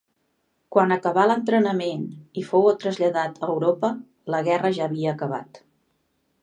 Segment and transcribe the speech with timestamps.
[0.75, 2.07] Quan acabà l'entrenament
[2.43, 3.93] i fou traslladat a Europa,
[4.35, 5.61] la guerra ja havia acabat.